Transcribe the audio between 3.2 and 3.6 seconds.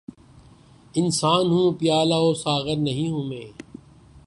میں!